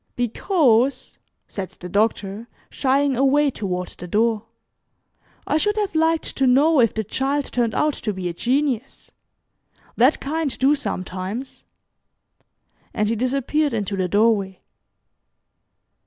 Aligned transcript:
"Because," 0.15 1.19
said 1.47 1.69
the 1.79 1.87
Doctor, 1.87 2.47
shying 2.71 3.15
away 3.15 3.51
toward 3.51 3.89
the 3.89 4.07
door, 4.07 4.47
"I 5.45 5.57
should 5.57 5.77
have 5.77 5.93
liked 5.93 6.35
to 6.37 6.47
know 6.47 6.79
if 6.79 6.95
the 6.95 7.03
child 7.03 7.45
turned 7.51 7.75
out 7.75 7.93
to 7.93 8.11
be 8.11 8.27
a 8.27 8.33
genius. 8.33 9.11
That 9.97 10.19
kind 10.19 10.57
do 10.57 10.73
sometimes," 10.73 11.65
and 12.95 13.09
he 13.09 13.15
disappeared 13.15 13.73
into 13.73 13.95
the 13.95 14.07
doorway. 14.07 14.61